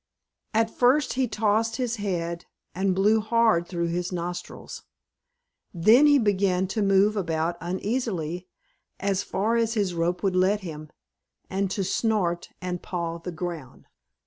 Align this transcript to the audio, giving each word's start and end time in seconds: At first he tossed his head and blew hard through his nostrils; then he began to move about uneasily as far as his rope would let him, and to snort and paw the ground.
At 0.55 0.71
first 0.71 1.13
he 1.13 1.27
tossed 1.27 1.75
his 1.75 1.97
head 1.97 2.47
and 2.73 2.95
blew 2.95 3.19
hard 3.19 3.67
through 3.67 3.89
his 3.89 4.11
nostrils; 4.11 4.81
then 5.75 6.07
he 6.07 6.17
began 6.17 6.65
to 6.69 6.81
move 6.81 7.15
about 7.15 7.55
uneasily 7.61 8.47
as 8.99 9.21
far 9.21 9.57
as 9.57 9.75
his 9.75 9.93
rope 9.93 10.23
would 10.23 10.35
let 10.35 10.61
him, 10.61 10.89
and 11.51 11.69
to 11.69 11.83
snort 11.83 12.49
and 12.63 12.81
paw 12.81 13.19
the 13.19 13.31
ground. 13.31 13.85